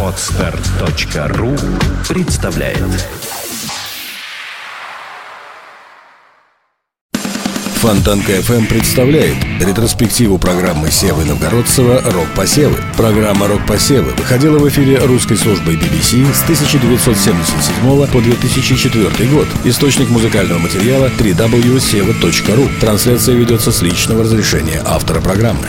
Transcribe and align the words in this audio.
Отстар.ру 0.00 1.56
представляет 2.08 2.78
Фонтанка 7.80 8.32
FM 8.32 8.68
представляет 8.68 9.36
ретроспективу 9.60 10.38
программы 10.38 10.92
Севы 10.92 11.24
Новгородцева 11.24 12.00
«Рок-посевы». 12.12 12.78
Программа 12.96 13.48
«Рок-посевы» 13.48 14.12
выходила 14.12 14.58
в 14.58 14.68
эфире 14.68 14.98
русской 14.98 15.36
службой 15.36 15.74
BBC 15.74 16.32
с 16.32 16.44
1977 16.44 18.06
по 18.06 18.20
2004 18.20 19.30
год. 19.30 19.48
Источник 19.64 20.10
музыкального 20.10 20.58
материала 20.60 21.08
www.seva.ru. 21.18 22.80
Трансляция 22.80 23.34
ведется 23.34 23.72
с 23.72 23.82
личного 23.82 24.22
разрешения 24.22 24.80
автора 24.86 25.20
программы. 25.20 25.66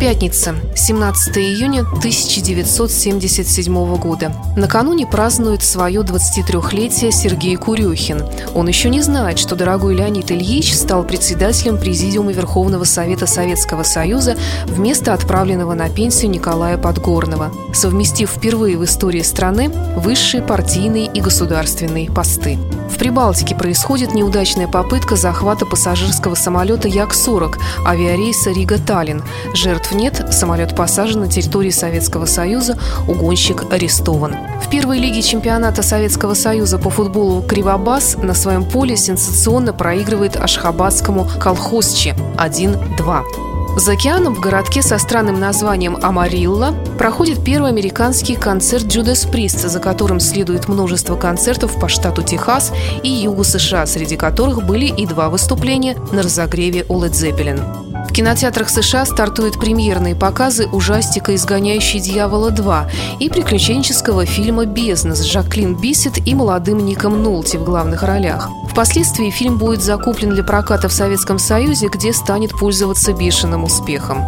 Пятница, 0.00 0.54
17 0.74 1.36
июня 1.36 1.80
1977 1.80 3.96
года. 3.96 4.32
Накануне 4.56 5.06
празднует 5.06 5.62
свое 5.62 6.00
23-летие 6.00 7.12
Сергей 7.12 7.56
Курюхин. 7.56 8.24
Он 8.54 8.66
еще 8.66 8.88
не 8.88 9.02
знает, 9.02 9.38
что 9.38 9.56
дорогой 9.56 9.94
Леонид 9.94 10.32
Ильич 10.32 10.74
стал 10.74 11.04
председателем 11.04 11.76
Президиума 11.76 12.32
Верховного 12.32 12.84
Совета 12.84 13.26
Советского 13.26 13.82
Союза 13.82 14.38
вместо 14.64 15.12
отправленного 15.12 15.74
на 15.74 15.90
пенсию 15.90 16.30
Николая 16.30 16.78
Подгорного, 16.78 17.52
совместив 17.74 18.30
впервые 18.30 18.78
в 18.78 18.84
истории 18.86 19.20
страны 19.20 19.68
высшие 19.96 20.42
партийные 20.42 21.10
и 21.12 21.20
государственные 21.20 22.10
посты. 22.10 22.58
В 22.90 22.98
Прибалтике 22.98 23.54
происходит 23.54 24.14
неудачная 24.14 24.66
попытка 24.66 25.16
захвата 25.16 25.64
пассажирского 25.64 26.34
самолета 26.34 26.88
Як-40 26.88 27.54
авиарейса 27.86 28.50
Рига-Таллин. 28.50 29.22
Жертв 29.54 29.89
нет, 29.92 30.26
самолет 30.32 30.74
посажен 30.74 31.20
на 31.20 31.28
территории 31.28 31.70
Советского 31.70 32.26
Союза, 32.26 32.78
угонщик 33.08 33.72
арестован. 33.72 34.36
В 34.62 34.70
первой 34.70 34.98
лиге 34.98 35.22
чемпионата 35.22 35.82
Советского 35.82 36.34
Союза 36.34 36.78
по 36.78 36.90
футболу 36.90 37.42
Кривобас 37.42 38.16
на 38.16 38.34
своем 38.34 38.64
поле 38.64 38.96
сенсационно 38.96 39.72
проигрывает 39.72 40.36
Ашхабадскому 40.36 41.28
колхозче 41.38 42.14
1-2. 42.38 43.50
За 43.76 43.92
океаном 43.92 44.34
в 44.34 44.40
городке 44.40 44.82
со 44.82 44.98
странным 44.98 45.38
названием 45.38 45.96
Амарилла 46.02 46.74
проходит 46.98 47.44
первый 47.44 47.70
американский 47.70 48.34
концерт 48.34 48.86
Джудас 48.86 49.24
Прист, 49.24 49.60
за 49.60 49.78
которым 49.78 50.18
следует 50.20 50.68
множество 50.68 51.16
концертов 51.16 51.78
по 51.80 51.88
штату 51.88 52.22
Техас 52.22 52.72
и 53.02 53.08
югу 53.08 53.44
США, 53.44 53.86
среди 53.86 54.16
которых 54.16 54.66
были 54.66 54.86
и 54.86 55.06
два 55.06 55.30
выступления 55.30 55.96
на 56.12 56.22
разогреве 56.22 56.84
у 56.88 57.00
Led 57.00 57.12
Zeppelin. 57.12 57.99
В 58.10 58.12
кинотеатрах 58.12 58.68
США 58.68 59.06
стартуют 59.06 59.60
премьерные 59.60 60.16
показы 60.16 60.66
ужастика 60.66 61.32
«Изгоняющий 61.36 62.00
дьявола 62.00 62.50
2» 62.50 62.90
и 63.20 63.28
приключенческого 63.28 64.26
фильма 64.26 64.66
«Бездна» 64.66 65.14
с 65.14 65.22
Жаклин 65.22 65.76
Биссет 65.76 66.26
и 66.26 66.34
молодым 66.34 66.84
Ником 66.84 67.22
Нолти 67.22 67.56
в 67.56 67.62
главных 67.62 68.02
ролях. 68.02 68.48
Впоследствии 68.68 69.30
фильм 69.30 69.58
будет 69.58 69.80
закуплен 69.80 70.30
для 70.30 70.42
проката 70.42 70.88
в 70.88 70.92
Советском 70.92 71.38
Союзе, 71.38 71.86
где 71.86 72.12
станет 72.12 72.50
пользоваться 72.50 73.12
бешеным 73.12 73.62
успехом. 73.62 74.24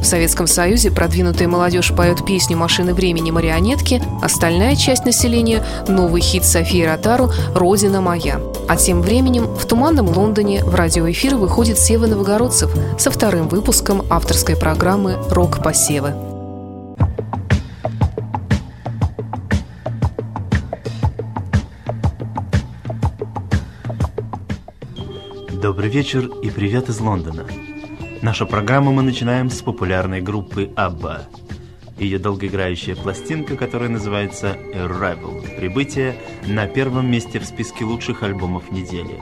В 0.00 0.04
Советском 0.06 0.46
Союзе 0.46 0.90
продвинутая 0.90 1.46
молодежь 1.46 1.92
поет 1.94 2.24
песню 2.24 2.56
«Машины 2.56 2.94
времени 2.94 3.30
марионетки», 3.30 4.02
остальная 4.22 4.74
часть 4.74 5.04
населения– 5.04 5.62
новый 5.88 6.22
хит 6.22 6.44
Софии 6.44 6.82
Ротару 6.82 7.30
«Родина 7.54 8.00
моя». 8.00 8.40
А 8.66 8.76
тем 8.76 9.02
временем 9.02 9.44
в 9.44 9.66
туманном 9.66 10.08
Лондоне 10.08 10.64
в 10.64 10.74
радиоэфир 10.74 11.36
выходит 11.36 11.78
Сева 11.78 12.06
Новогородцев 12.06 12.72
со 12.98 13.10
вторым 13.10 13.48
выпуском 13.48 14.02
авторской 14.08 14.56
программы 14.56 15.18
«Рок-посевы». 15.30 16.14
Добрый 25.60 25.90
вечер 25.90 26.26
и 26.42 26.48
привет 26.48 26.88
из 26.88 27.00
Лондона. 27.00 27.44
Нашу 28.22 28.46
программу 28.46 28.92
мы 28.92 29.02
начинаем 29.02 29.48
с 29.48 29.62
популярной 29.62 30.20
группы 30.20 30.70
ABBA. 30.76 31.22
Ее 31.98 32.18
долгоиграющая 32.18 32.94
пластинка, 32.94 33.56
которая 33.56 33.88
называется 33.88 34.58
Arrival, 34.74 35.56
прибытие 35.56 36.16
на 36.46 36.66
первом 36.66 37.10
месте 37.10 37.38
в 37.38 37.46
списке 37.46 37.86
лучших 37.86 38.22
альбомов 38.22 38.70
недели. 38.72 39.18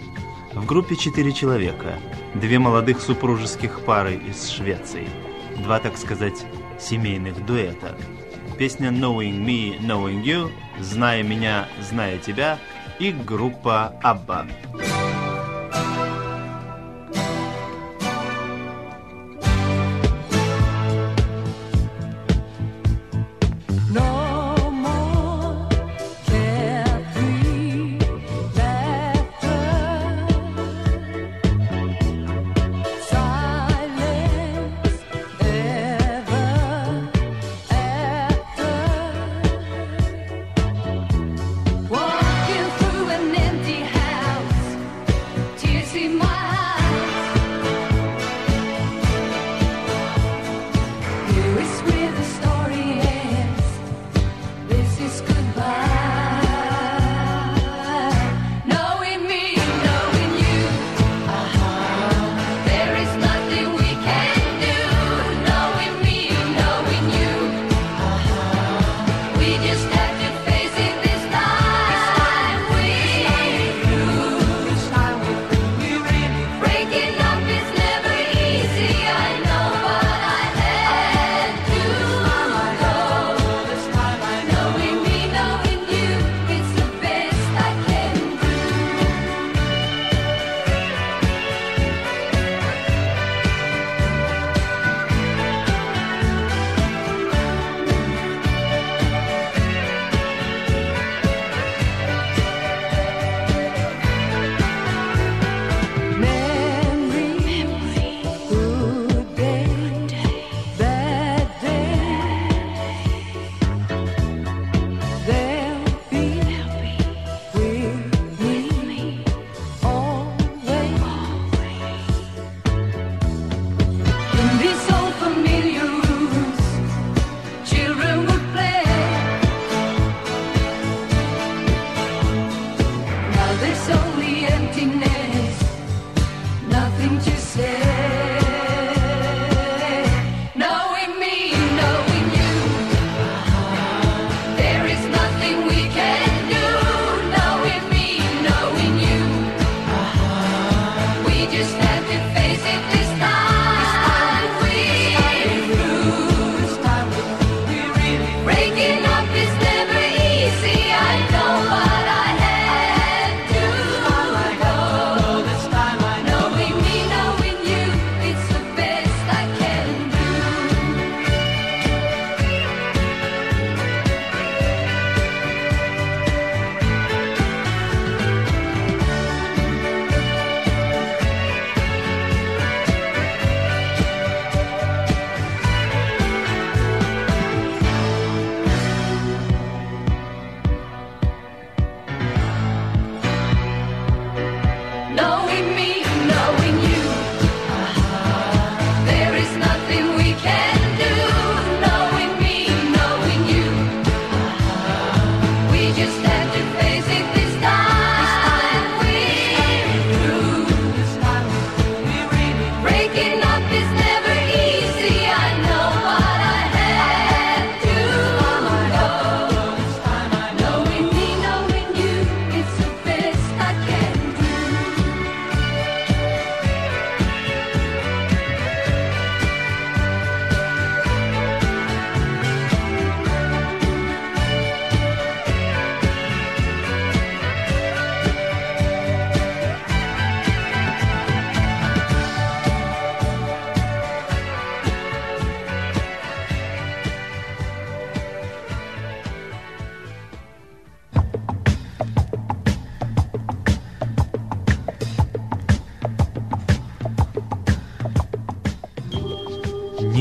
В 0.52 0.66
группе 0.66 0.96
четыре 0.96 1.32
человека, 1.32 1.94
две 2.34 2.58
молодых 2.58 3.00
супружеских 3.00 3.84
пары 3.84 4.16
из 4.16 4.50
Швеции, 4.50 5.06
два, 5.62 5.78
так 5.78 5.96
сказать, 5.96 6.44
семейных 6.80 7.46
дуэта. 7.46 7.96
Песня 8.58 8.88
Knowing 8.88 9.44
Me, 9.44 9.78
Knowing 9.78 10.24
You, 10.24 10.50
Зная 10.80 11.22
меня, 11.22 11.68
зная 11.88 12.18
тебя 12.18 12.58
и 12.98 13.12
группа 13.12 13.92
ABBA. 14.02 14.48
Walking 14.74 14.87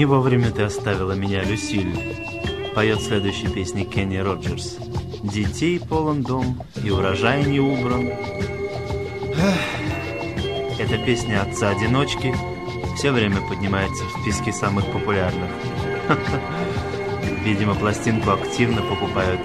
вовремя 0.08 0.52
ты 0.52 0.64
оставила 0.64 1.12
меня, 1.12 1.44
Люсиль. 1.44 2.16
Поет 2.74 3.02
следующей 3.02 3.50
песни 3.50 3.84
Кенни 3.84 4.18
Роджерс. 4.18 4.78
Детей 5.22 5.80
полон 5.80 6.24
дом, 6.24 6.64
и 6.84 6.90
урожай 6.90 7.44
не 7.46 7.60
убран. 7.60 8.10
Эта 10.80 10.98
песня 11.06 11.42
отца-одиночки 11.42 12.34
все 12.96 13.12
время 13.12 13.42
поднимается 13.48 14.04
в 14.06 14.22
списке 14.22 14.54
самых 14.54 14.86
популярных. 14.92 15.50
Видимо, 17.44 17.76
пластинку 17.76 18.32
активно 18.32 18.82
покупают 18.82 19.42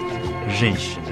женщины. 0.58 1.11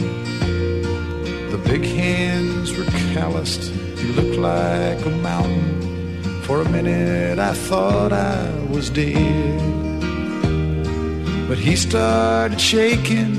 The 1.51 1.57
big 1.57 1.83
hands 1.83 2.71
were 2.77 2.85
calloused. 3.13 3.63
He 3.99 4.07
looked 4.13 4.37
like 4.37 5.05
a 5.05 5.09
mountain. 5.09 6.41
For 6.43 6.61
a 6.61 6.69
minute, 6.69 7.39
I 7.39 7.53
thought 7.53 8.13
I 8.13 8.49
was 8.69 8.89
dead. 8.89 9.59
But 11.49 11.57
he 11.57 11.75
started 11.75 12.61
shaking. 12.61 13.35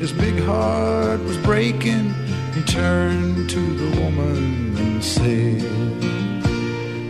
His 0.00 0.10
big 0.10 0.36
heart 0.40 1.20
was 1.20 1.36
breaking. 1.38 2.12
He 2.54 2.62
turned 2.62 3.48
to 3.50 3.62
the 3.82 4.00
woman 4.00 4.76
and 4.76 5.04
said, 5.04 5.62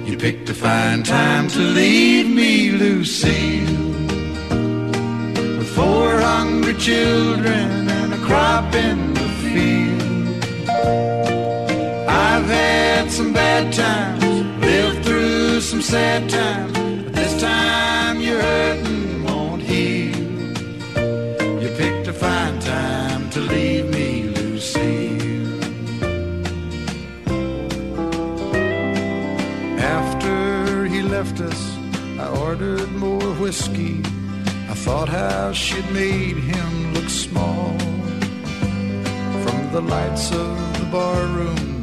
You 0.06 0.18
picked 0.18 0.50
a 0.50 0.54
fine 0.54 1.04
time 1.04 1.48
to 1.48 1.58
leave 1.58 2.28
me, 2.28 2.70
Lucille. 2.70 3.92
With 5.56 5.70
four 5.74 6.20
hungry 6.20 6.74
children 6.74 7.88
and 7.88 8.12
a 8.12 8.18
crop 8.18 8.74
in 8.74 9.23
I've 12.36 12.46
had 12.46 13.12
some 13.12 13.32
bad 13.32 13.72
times, 13.72 14.24
lived 14.60 15.04
through 15.04 15.60
some 15.60 15.80
sad 15.80 16.28
times, 16.28 16.72
but 17.04 17.12
this 17.12 17.40
time 17.40 18.20
you're 18.20 18.42
hurting 18.42 19.22
won't 19.22 19.62
heal. 19.62 20.18
You 21.62 21.68
picked 21.76 22.08
a 22.08 22.12
fine 22.12 22.58
time 22.58 23.30
to 23.30 23.40
leave 23.40 23.88
me, 23.88 24.24
Lucille. 24.24 25.62
After 29.78 30.86
he 30.86 31.02
left 31.02 31.40
us, 31.40 31.60
I 32.18 32.26
ordered 32.42 32.90
more 32.94 33.30
whiskey. 33.44 34.02
I 34.72 34.74
thought 34.74 35.08
how 35.08 35.52
she'd 35.52 35.88
made 35.92 36.38
him 36.38 36.94
look 36.94 37.08
small. 37.08 37.78
From 39.44 39.70
the 39.70 39.82
lights 39.82 40.32
of 40.32 40.80
the 40.80 40.86
bar 40.90 41.26
room 41.26 41.54
to 41.54 41.70
a 41.70 41.73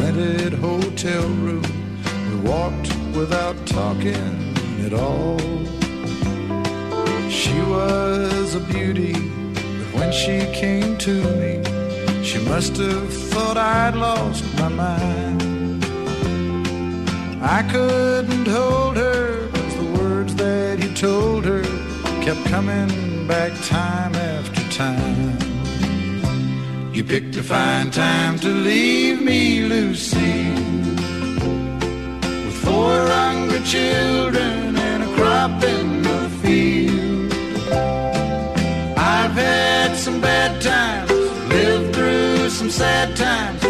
rented 0.00 0.54
hotel 0.54 1.28
room, 1.44 1.70
we 2.28 2.36
walked 2.48 2.88
without 3.14 3.56
talking 3.66 4.32
at 4.86 4.92
all. 4.92 5.38
She 7.28 7.56
was 7.74 8.54
a 8.54 8.60
beauty, 8.60 9.12
but 9.12 9.90
when 9.98 10.12
she 10.12 10.36
came 10.62 10.96
to 10.98 11.14
me, 11.40 11.52
she 12.24 12.38
must 12.50 12.76
have 12.76 13.12
thought 13.30 13.56
I'd 13.56 13.94
lost 13.94 14.44
my 14.56 14.68
mind. 14.68 15.84
I 17.42 17.62
couldn't 17.70 18.46
hold 18.46 18.96
her, 18.96 19.48
cause 19.48 19.76
the 19.76 19.90
words 19.98 20.34
that 20.36 20.78
he 20.78 20.88
told 20.94 21.44
her 21.44 21.62
kept 22.24 22.44
coming 22.46 23.26
back 23.26 23.52
time 23.66 24.14
after 24.14 24.62
time. 24.70 25.09
You 27.00 27.06
picked 27.06 27.34
a 27.36 27.42
fine 27.42 27.90
time 27.90 28.38
to 28.40 28.48
leave 28.48 29.22
me, 29.22 29.62
Lucy, 29.62 30.50
with 32.44 32.58
four 32.62 32.92
hungry 33.08 33.60
children 33.60 34.76
and 34.76 35.04
a 35.04 35.14
crop 35.14 35.64
in 35.64 36.02
the 36.02 36.28
field. 36.42 37.32
I've 38.98 39.32
had 39.32 39.96
some 39.96 40.20
bad 40.20 40.60
times, 40.60 41.10
lived 41.48 41.94
through 41.96 42.50
some 42.50 42.68
sad 42.68 43.16
times, 43.16 43.64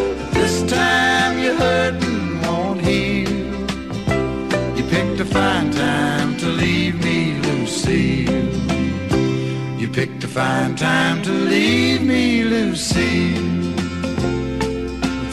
Fine 10.35 10.77
time 10.77 11.23
to 11.23 11.33
leave 11.33 12.03
me, 12.03 12.45
Lucy? 12.45 13.35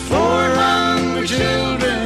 Four 0.09 0.41
hungry 0.57 1.27
children 1.27 1.96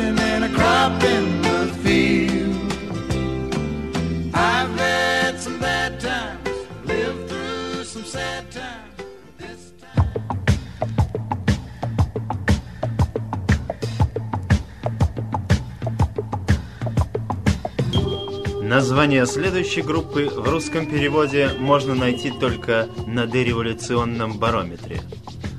Название 18.82 19.28
следующей 19.28 19.84
группы 19.84 20.28
в 20.28 20.50
русском 20.50 20.88
переводе 20.88 21.52
можно 21.60 21.94
найти 21.94 22.32
только 22.32 22.90
на 23.06 23.28
дореволюционном 23.28 24.40
барометре. 24.40 25.02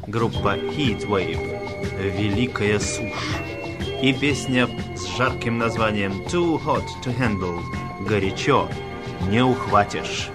Группа 0.08 0.56
Heatwave– 0.56 2.18
«Великая 2.18 2.80
сушь». 2.80 3.36
И 4.02 4.12
песня 4.12 4.68
с 4.96 5.16
жарким 5.16 5.56
названием 5.56 6.24
«Too 6.26 6.60
Hot 6.64 6.82
to 7.04 7.16
Handle»– 7.16 7.60
«Горячо, 8.08 8.68
не 9.30 9.40
ухватишь». 9.40 10.28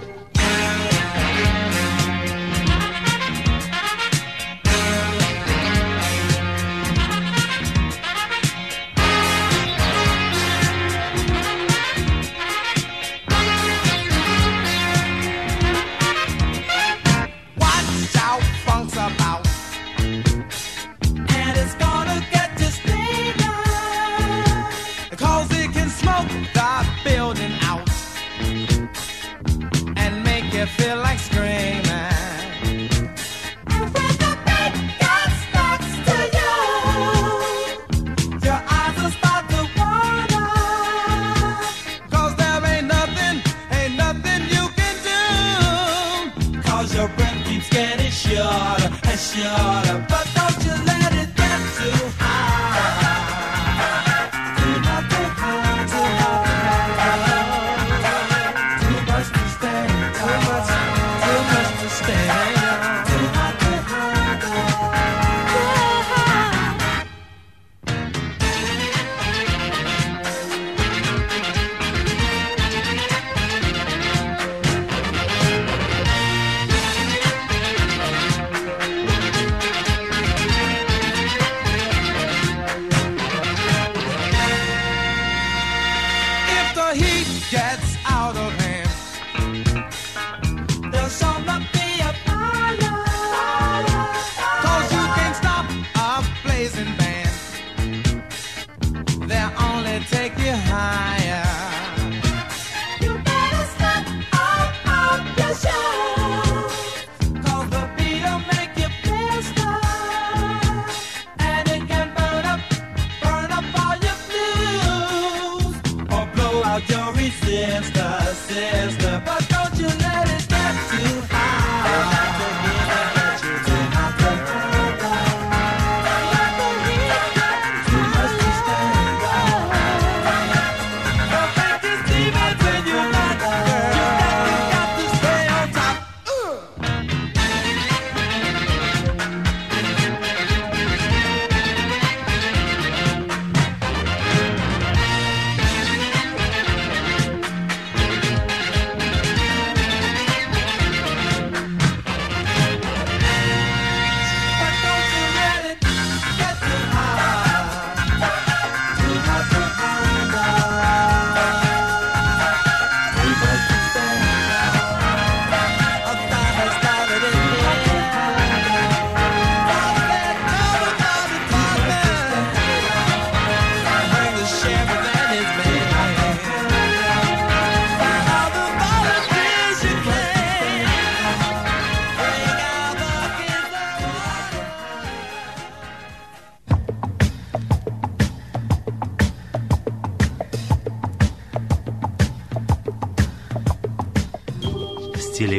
Your 117.58 117.97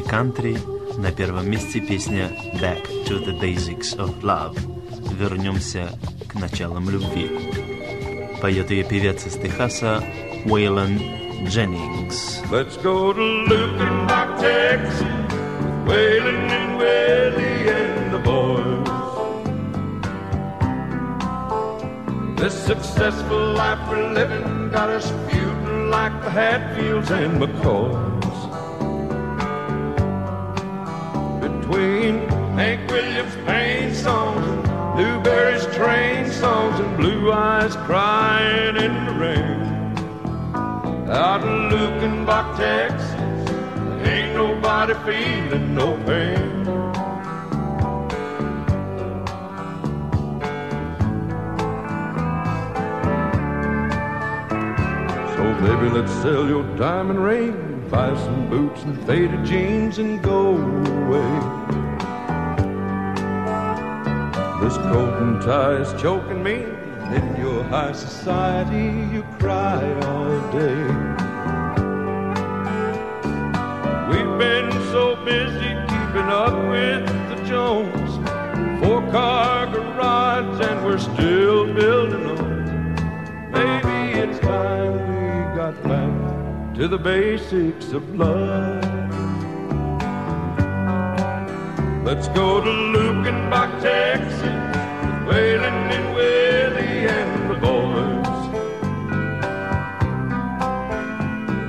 кантри 0.09 0.57
на 0.97 1.11
первом 1.11 1.49
месте 1.51 1.79
песня 1.79 2.31
Back 2.59 2.83
to 3.05 3.23
the 3.23 3.39
Basics 3.39 3.95
of 3.95 4.21
Love. 4.21 4.57
Вернемся 5.19 5.89
к 6.27 6.33
началам 6.33 6.89
любви. 6.89 7.29
Поет 8.41 8.71
ее 8.71 8.83
певец 8.83 9.27
из 9.27 9.33
Техаса 9.33 10.03
Уэйлон 10.45 10.97
Дженнингс. 11.45 12.41
Let's 12.49 12.75
go 12.81 13.13
to 13.13 13.45
Lukenbach, 13.47 14.39
Texas, 14.41 15.03
Waylon 15.85 16.49
and 16.49 16.77
Willie 16.79 17.69
and 17.69 18.11
the 18.11 18.19
boys. 18.19 18.89
This 22.35 22.55
successful 22.65 23.53
life 23.53 23.79
we're 23.87 24.11
living 24.13 24.71
got 24.71 24.89
us 24.89 25.11
feuding 25.29 25.91
like 25.91 26.13
the 26.23 26.31
Hatfields 26.31 27.11
and 27.11 27.39
McCoys. 27.39 28.18
Between 31.79 32.27
Hank 32.57 32.91
Williams' 32.91 33.38
pain 33.45 33.93
songs 33.95 34.45
and 34.45 34.98
Newbury's 34.98 35.65
train 35.77 36.29
songs 36.29 36.77
and 36.77 36.98
Blue 36.98 37.31
Eyes 37.31 37.74
crying 37.88 38.75
in 38.75 39.05
the 39.05 39.13
rain. 39.13 39.62
Out 41.09 41.41
in 41.41 41.69
Luckenbach, 41.71 42.57
Texas, 42.57 43.50
ain't 44.05 44.36
nobody 44.36 44.93
feeling 45.05 45.74
no 45.74 45.95
pain. 46.03 46.65
So 55.33 55.43
baby, 55.63 55.89
let's 55.98 56.12
sell 56.21 56.45
your 56.45 56.65
diamond 56.75 57.24
ring, 57.24 57.68
buy 57.89 58.15
some 58.15 58.48
boots 58.50 58.84
and 58.84 59.03
faded 59.08 59.43
jeans 59.43 59.98
and 59.98 60.22
go 60.22 60.55
away. 60.55 61.31
This 64.62 64.77
coat 64.77 65.13
and 65.22 65.41
tie 65.41 65.77
is 65.77 66.00
choking 66.00 66.43
me, 66.43 66.65
in 67.15 67.36
your 67.39 67.63
high 67.63 67.93
society 67.93 69.08
you 69.12 69.24
cry 69.39 69.81
all 70.03 70.51
day. 70.51 70.84
We've 74.12 74.38
been 74.38 74.72
so 74.91 75.15
busy 75.25 75.72
keeping 75.89 76.29
up 76.29 76.53
with 76.69 77.08
the 77.29 77.43
Jones, 77.48 78.12
four 78.84 79.01
car 79.12 79.65
garage, 79.65 80.62
and 80.62 80.86
we're 80.86 81.00
still 81.00 81.68
to 86.79 86.88
the 86.88 86.98
basics 86.98 87.91
of 87.91 88.15
love. 88.15 88.81
Let's 92.05 92.29
go 92.29 92.62
to 92.62 92.69
Luckenbach, 92.69 93.81
Texas, 93.81 94.41
with 95.03 95.19
Waylon 95.27 95.91
and 95.98 96.15
Willie 96.15 97.05
and 97.17 97.51
the 97.51 97.55
boys. 97.67 98.31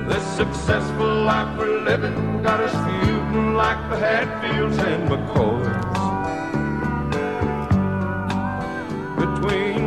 This 0.07 0.25
successful 0.37 1.13
life 1.25 1.57
we're 1.57 1.81
living 1.81 2.41
got 2.41 2.61
us 2.61 2.71
feuding 2.85 3.53
like 3.55 3.81
the 3.89 3.97
Hatfields 3.97 4.77
and 4.77 5.09
McCoys. 5.09 5.91
Between 9.19 9.81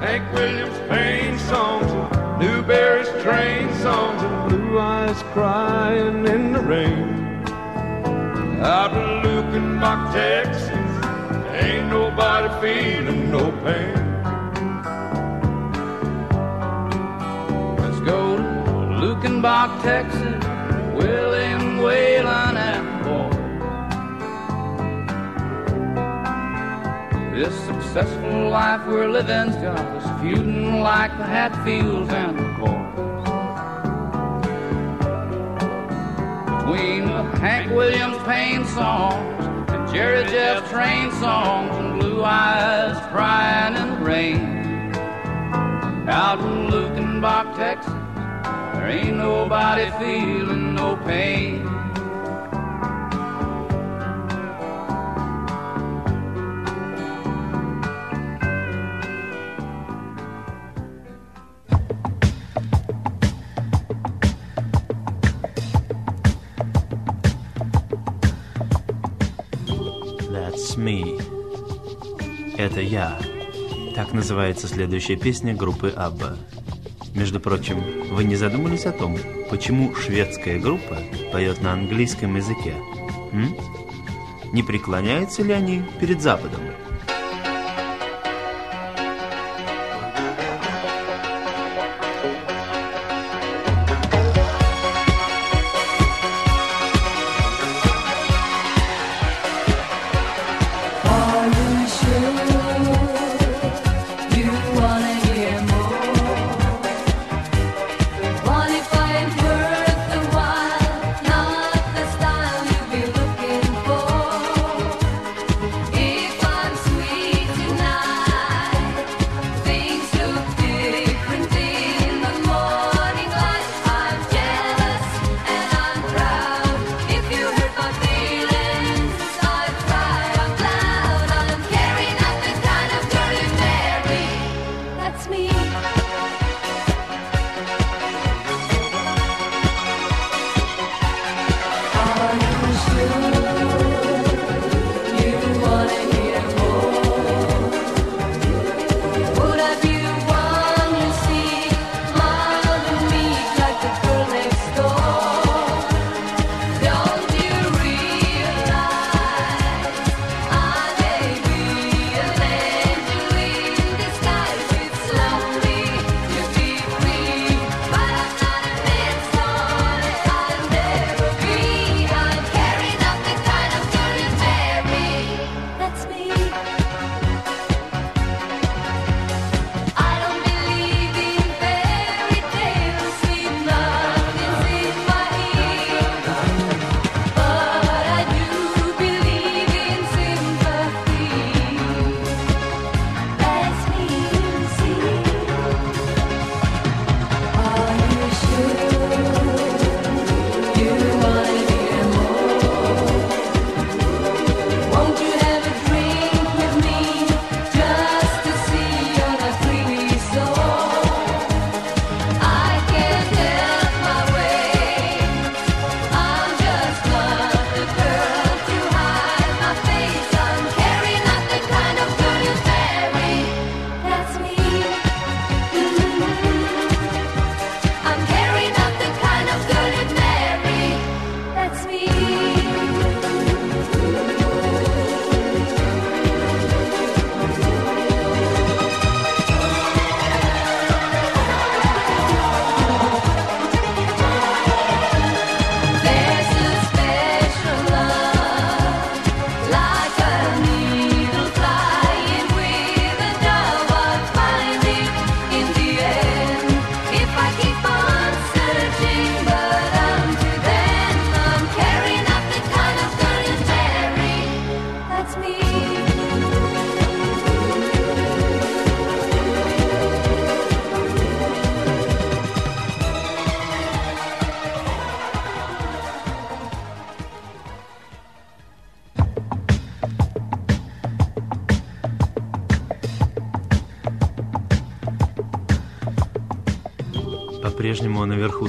Hank 0.00 0.24
Williams' 0.32 0.80
pain 0.88 1.38
songs 1.38 1.92
and 1.92 2.20
Newbury's 2.40 3.10
train 3.22 3.68
songs 3.82 4.22
and 4.22 4.49
Eyes 4.78 5.22
crying 5.32 6.26
in 6.26 6.52
the 6.52 6.60
rain. 6.60 7.44
Out 8.62 8.92
in 8.92 9.22
Luckenbach, 9.24 10.12
Texas, 10.12 10.70
ain't 11.60 11.88
nobody 11.88 12.48
feeling 12.60 13.30
no 13.32 13.50
pain. 13.64 13.94
Let's 17.78 18.00
go 18.00 18.36
to 18.36 18.42
Luckenbach, 19.02 19.82
Texas, 19.82 20.44
William 20.94 21.78
Whalen 21.78 22.56
and 22.56 23.04
boy. 23.04 23.30
This 27.34 27.54
successful 27.64 28.50
life 28.50 28.86
we're 28.86 29.08
living's 29.08 29.56
got 29.56 29.78
us 29.78 30.20
feuding 30.20 30.80
like 30.80 31.10
the 31.18 31.24
Hatfields 31.24 32.10
and 32.10 32.49
Between 36.70 37.06
the 37.06 37.24
Hank 37.40 37.72
Williams 37.72 38.16
pain 38.22 38.64
songs 38.64 39.44
and 39.70 39.92
Jerry 39.92 40.24
Jeff 40.30 40.70
train 40.70 41.10
songs 41.10 41.76
and 41.76 41.98
blue 41.98 42.22
eyes 42.22 42.96
crying 43.10 43.74
in 43.74 43.88
the 43.88 43.96
rain. 43.96 44.94
Out 46.08 46.38
in 46.38 46.68
Luckenbach, 46.70 47.56
Texas, 47.56 47.92
there 48.74 48.88
ain't 48.88 49.16
nobody 49.16 49.90
feeling 49.98 50.76
no 50.76 50.96
pain. 50.98 51.89
Это 72.60 72.82
я. 72.82 73.18
Так 73.94 74.12
называется 74.12 74.68
следующая 74.68 75.16
песня 75.16 75.54
группы 75.54 75.88
Абба. 75.96 76.36
Между 77.14 77.40
прочим, 77.40 77.82
вы 78.10 78.24
не 78.24 78.36
задумались 78.36 78.84
о 78.84 78.92
том, 78.92 79.16
почему 79.48 79.94
шведская 79.94 80.58
группа 80.58 80.98
поет 81.32 81.62
на 81.62 81.72
английском 81.72 82.36
языке? 82.36 82.74
М? 83.32 83.56
Не 84.52 84.62
преклоняются 84.62 85.42
ли 85.42 85.54
они 85.54 85.82
перед 86.00 86.20
Западом? 86.20 86.60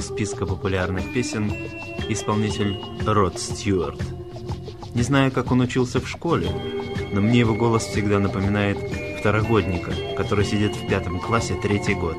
Списка 0.02 0.46
популярных 0.46 1.12
песен 1.12 1.52
исполнитель 2.08 2.76
Род 3.06 3.38
Стюарт. 3.38 4.00
Не 4.94 5.02
знаю, 5.02 5.30
как 5.30 5.52
он 5.52 5.60
учился 5.60 6.00
в 6.00 6.08
школе, 6.08 6.48
но 7.12 7.20
мне 7.20 7.38
его 7.38 7.54
голос 7.54 7.84
всегда 7.84 8.18
напоминает 8.18 8.78
второгодника, 9.20 9.92
который 10.16 10.44
сидит 10.44 10.74
в 10.74 10.88
пятом 10.88 11.20
классе 11.20 11.56
третий 11.62 11.94
год. 11.94 12.18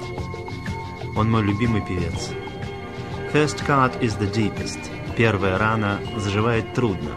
Он 1.15 1.29
мой 1.29 1.43
любимый 1.43 1.85
певец. 1.85 2.31
First 3.33 3.65
cut 3.67 3.99
is 3.99 4.17
the 4.19 4.31
deepest. 4.33 4.79
Первая 5.17 5.57
рана 5.57 5.99
заживает 6.17 6.73
трудно. 6.73 7.11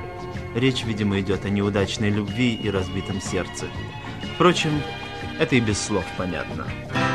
Речь, 0.54 0.84
видимо, 0.84 1.20
идет 1.20 1.44
о 1.44 1.50
неудачной 1.50 2.10
любви 2.10 2.54
и 2.54 2.70
разбитом 2.70 3.20
сердце. 3.20 3.66
Впрочем, 4.34 4.72
это 5.38 5.54
и 5.56 5.60
без 5.60 5.80
слов 5.80 6.04
понятно. 6.18 6.66
I 6.94 7.05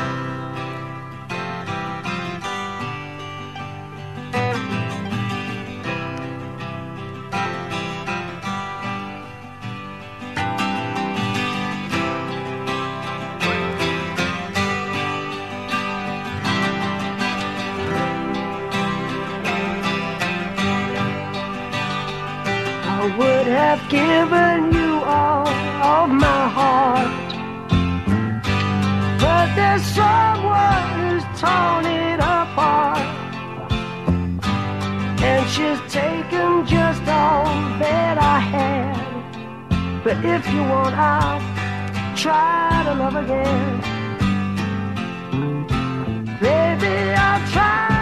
someone 29.94 30.82
who's 30.94 31.24
torn 31.40 31.84
it 31.84 32.18
apart. 32.18 33.06
And 35.28 35.42
she's 35.54 35.80
taken 35.92 36.66
just 36.66 37.02
all 37.02 37.44
that 37.82 38.16
I 38.18 38.38
had. 38.54 40.02
But 40.04 40.16
if 40.24 40.42
you 40.52 40.62
want, 40.62 40.94
I'll 40.96 41.40
try 42.16 42.82
to 42.86 42.94
love 43.02 43.16
again. 43.22 43.80
Baby, 46.40 46.94
I'll 47.14 47.46
try. 47.52 48.01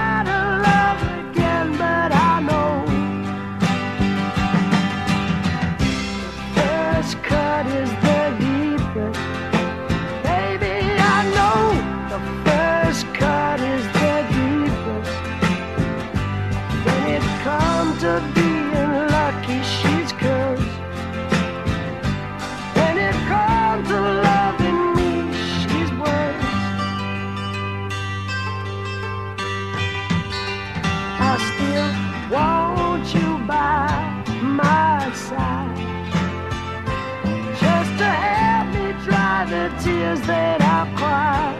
tears 39.83 40.21
that 40.23 40.61
I 40.61 40.81
cried. 40.99 41.57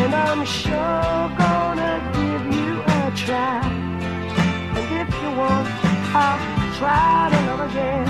And 0.00 0.14
I'm 0.14 0.44
sure 0.46 1.28
gonna 1.42 1.94
give 2.18 2.44
you 2.58 2.72
a 2.98 3.12
try. 3.16 3.60
And 4.78 4.86
if 5.00 5.08
you 5.22 5.30
want, 5.40 5.68
I'll 6.14 6.38
try 6.78 7.28
another 7.32 7.64
again. 7.64 8.03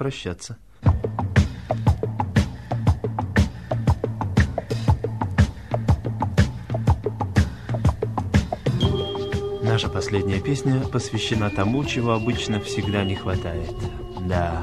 прощаться. 0.00 0.56
Наша 9.62 9.90
последняя 9.90 10.40
песня 10.40 10.80
посвящена 10.80 11.50
тому, 11.50 11.84
чего 11.84 12.12
обычно 12.12 12.60
всегда 12.60 13.04
не 13.04 13.14
хватает. 13.14 13.74
Да. 14.26 14.62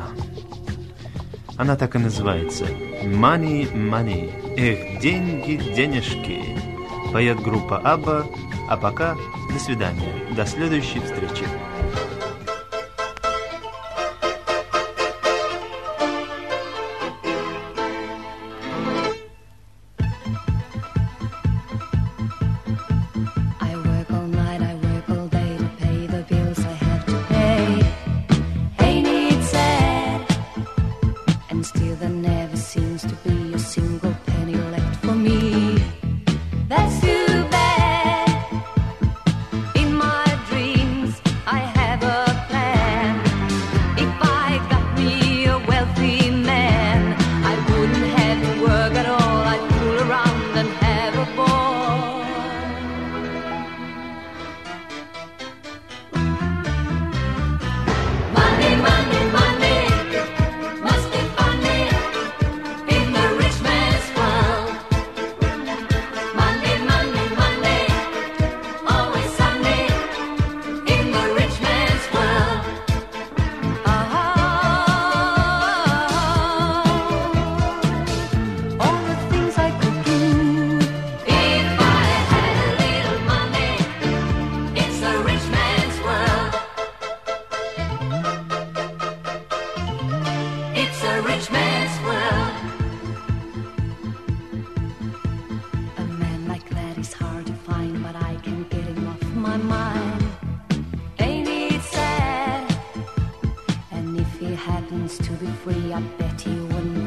Она 1.56 1.76
так 1.76 1.95
и 1.95 2.00
называется. 2.00 2.65
Money, 3.04 3.71
money. 3.71 4.56
Эх, 4.58 5.00
деньги, 5.00 5.58
денежки. 5.76 6.58
Поет 7.13 7.39
группа 7.39 7.78
Аба. 7.78 8.26
А 8.67 8.76
пока, 8.76 9.15
до 9.54 9.60
свидания. 9.60 10.13
До 10.36 10.47
следующей 10.47 11.00
встречи. 11.00 11.45
happens 104.67 105.17
to 105.19 105.32
be 105.34 105.47
free, 105.63 105.93
I 105.93 106.01
bet 106.17 106.41
he 106.41 106.60
wouldn't 106.60 107.07